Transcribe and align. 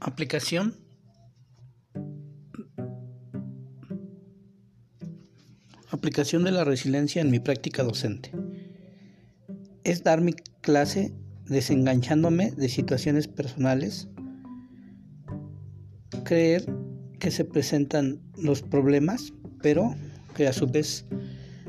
Aplicación. 0.00 0.76
Aplicación 5.90 6.44
de 6.44 6.52
la 6.52 6.62
resiliencia 6.62 7.20
en 7.20 7.32
mi 7.32 7.40
práctica 7.40 7.82
docente. 7.82 8.30
Es 9.82 10.04
dar 10.04 10.20
mi 10.20 10.34
clase 10.60 11.12
desenganchándome 11.46 12.52
de 12.52 12.68
situaciones 12.68 13.26
personales, 13.26 14.08
creer 16.24 16.64
que 17.18 17.32
se 17.32 17.44
presentan 17.44 18.20
los 18.36 18.62
problemas, 18.62 19.32
pero 19.62 19.96
que 20.36 20.46
a 20.46 20.52
su 20.52 20.68
vez 20.68 21.06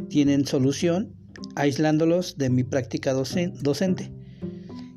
tienen 0.09 0.45
solución, 0.45 1.15
aislándolos 1.55 2.37
de 2.37 2.51
mi 2.51 2.63
práctica 2.63 3.13
docente. 3.13 4.11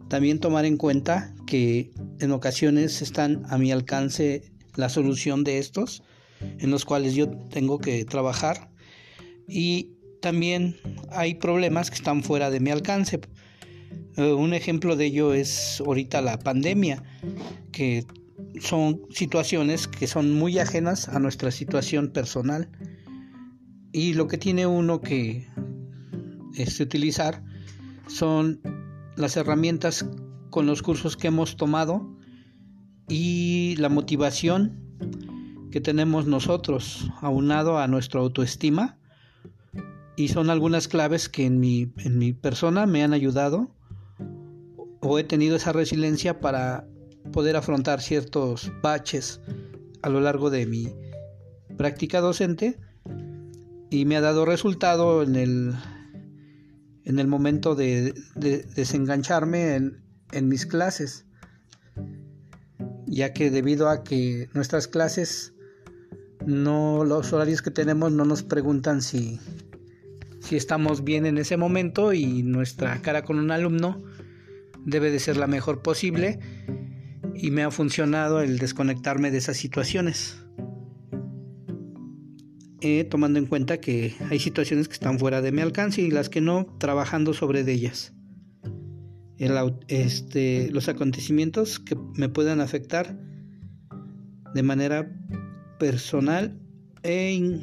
También 0.09 0.39
tomar 0.39 0.67
en 0.67 0.77
cuenta 0.77 1.35
que 1.47 1.93
en 2.21 2.33
ocasiones 2.33 3.03
están 3.03 3.43
a 3.49 3.59
mi 3.59 3.73
alcance 3.73 4.53
la 4.77 4.89
solución 4.89 5.45
de 5.45 5.59
estos, 5.59 6.03
en 6.41 6.71
los 6.71 6.85
cuales 6.85 7.15
yo 7.15 7.31
tengo 7.31 7.79
que 7.79 8.05
trabajar. 8.05 8.71
Y 9.47 9.93
también 10.21 10.77
hay 11.11 11.35
problemas 11.35 11.91
que 11.91 11.97
están 11.97 12.23
fuera 12.23 12.51
de 12.51 12.61
mi 12.61 12.71
alcance. 12.71 13.21
Eh, 14.17 14.33
un 14.33 14.55
ejemplo 14.55 14.97
de 14.97 15.07
ello 15.07 15.35
es 15.35 15.83
ahorita 15.85 16.21
la 16.21 16.39
pandemia, 16.39 17.03
que 17.73 18.07
son 18.61 19.03
situaciones 19.11 19.89
que 19.89 20.07
son 20.07 20.33
muy 20.35 20.59
ajenas 20.59 21.09
a 21.09 21.19
nuestra 21.19 21.51
situación 21.51 22.09
personal. 22.13 22.69
Y 23.93 24.15
lo 24.15 24.27
que 24.27 24.39
tiene 24.39 24.67
uno 24.67 25.01
que 25.01 25.47
este, 26.57 26.83
utilizar 26.83 27.43
son 28.07 28.61
las 29.17 29.37
herramientas 29.37 30.07
con 30.53 30.67
los 30.67 30.83
cursos 30.83 31.17
que 31.17 31.29
hemos 31.29 31.57
tomado 31.57 32.15
y 33.09 33.75
la 33.79 33.89
motivación 33.89 34.79
que 35.73 35.81
tenemos 35.81 36.27
nosotros 36.27 37.11
aunado 37.23 37.79
a 37.79 37.89
nuestra 37.89 38.21
autoestima. 38.21 38.99
Y 40.15 40.29
son 40.29 40.51
algunas 40.51 40.89
claves 40.89 41.31
que 41.31 41.47
en 41.47 41.59
mi, 41.59 41.91
en 41.97 42.19
mi 42.19 42.35
persona 42.35 42.85
me 42.85 43.03
han 43.03 43.15
ayudado 43.15 43.75
o 45.01 45.19
he 45.19 45.25
tenido 45.25 45.57
esa 45.57 45.73
resiliencia 45.73 46.39
para 46.39 46.87
poder 47.33 47.57
afrontar 47.57 48.03
ciertos 48.03 48.71
baches 48.83 49.41
a 50.03 50.11
lo 50.11 50.21
largo 50.21 50.51
de 50.51 50.67
mi 50.67 50.89
práctica 51.79 52.21
docente. 52.21 52.79
Y 53.89 54.05
me 54.05 54.17
ha 54.17 54.21
dado 54.21 54.45
resultado 54.45 55.23
en 55.23 55.35
el, 55.35 55.75
en 57.05 57.19
el 57.19 57.27
momento 57.27 57.75
de, 57.75 58.13
desengancharme 58.37 59.77
en, 59.77 60.03
en 60.33 60.49
mis 60.49 60.67
clases, 60.67 61.27
ya 63.07 63.33
que 63.33 63.51
debido 63.51 63.89
a 63.89 64.03
que 64.03 64.49
nuestras 64.55 64.89
clases 64.89 65.55
no 66.47 67.05
los 67.05 67.33
horarios 67.33 67.63
que 67.63 67.71
tenemos 67.71 68.11
no 68.11 68.25
nos 68.25 68.43
preguntan 68.43 69.01
si 69.01 69.39
si 70.43 70.57
estamos 70.57 71.05
bien 71.05 71.25
en 71.25 71.39
ese 71.39 71.57
momento 71.57 72.13
y 72.13 72.43
nuestra 72.43 73.01
cara 73.01 73.23
con 73.23 73.39
un 73.39 73.51
alumno 73.53 74.03
debe 74.85 75.11
de 75.11 75.21
ser 75.21 75.37
la 75.37 75.47
mejor 75.47 75.83
posible 75.83 76.41
y 77.35 77.51
me 77.51 77.63
ha 77.63 77.71
funcionado 77.71 78.41
el 78.41 78.59
desconectarme 78.59 79.31
de 79.31 79.39
esas 79.39 79.57
situaciones. 79.57 80.39
Eh, 82.81 83.05
tomando 83.05 83.39
en 83.39 83.47
cuenta 83.47 83.79
que 83.79 84.17
hay 84.29 84.41
situaciones 84.41 84.89
que 84.89 84.95
están 84.95 85.21
fuera 85.21 85.41
de 85.41 85.53
mi 85.53 85.63
alcance 85.63 86.03
y 86.03 86.11
las 86.11 86.29
que 86.29 86.41
no, 86.41 86.67
trabajando 86.79 87.33
sobre 87.33 87.63
de 87.63 87.73
ellas. 87.73 88.13
Este, 89.39 90.71
los 90.71 90.89
acontecimientos 90.89 91.81
que 91.81 91.97
me 92.15 92.29
puedan 92.29 92.61
afectar 92.61 93.19
de 94.55 94.63
manera 94.63 95.11
personal 95.79 96.59
e 97.03 97.61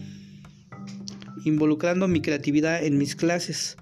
involucrando 1.46 2.08
mi 2.08 2.22
creatividad 2.22 2.84
en 2.84 2.98
mis 2.98 3.16
clases. 3.16 3.78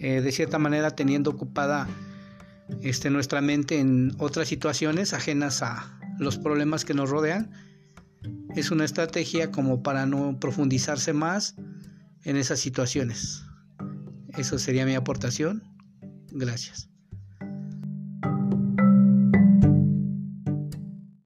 Eh, 0.00 0.20
de 0.20 0.30
cierta 0.30 0.58
manera 0.58 0.92
teniendo 0.92 1.30
ocupada 1.30 1.88
este, 2.82 3.10
nuestra 3.10 3.40
mente 3.40 3.80
en 3.80 4.12
otras 4.18 4.46
situaciones 4.46 5.12
ajenas 5.12 5.62
a 5.62 5.98
los 6.18 6.38
problemas 6.38 6.84
que 6.84 6.94
nos 6.94 7.10
rodean. 7.10 7.50
Es 8.54 8.70
una 8.70 8.84
estrategia 8.84 9.50
como 9.50 9.82
para 9.82 10.06
no 10.06 10.38
profundizarse 10.38 11.12
más 11.12 11.56
en 12.24 12.36
esas 12.36 12.60
situaciones. 12.60 13.42
Eso 14.36 14.58
sería 14.58 14.84
mi 14.84 14.94
aportación. 14.94 15.62
Gracias. 16.30 16.88